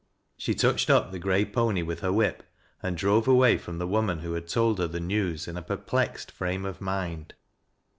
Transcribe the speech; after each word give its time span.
She 0.35 0.55
touched 0.55 0.89
up 0.89 1.11
the 1.11 1.19
gray 1.19 1.45
pony 1.45 1.83
with 1.83 1.99
her 1.99 2.11
whip, 2.11 2.41
and 2.81 2.97
drove 2.97 3.27
away 3.27 3.59
from 3.59 3.77
the 3.77 3.85
woman 3.85 4.21
who 4.21 4.33
had 4.33 4.47
told 4.47 4.79
her 4.79 4.87
the 4.87 4.99
news, 4.99 5.47
in 5.47 5.57
a 5.57 5.61
perplexed 5.61 6.31
frame 6.31 6.65
of 6.65 6.81
mind. 6.81 7.35